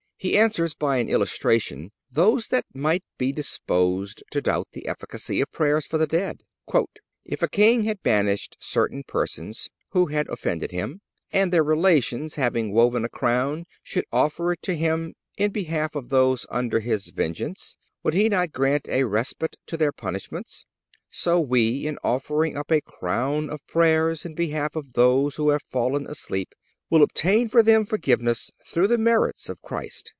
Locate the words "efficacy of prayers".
4.85-5.87